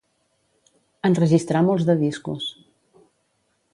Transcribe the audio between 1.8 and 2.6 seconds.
de discos.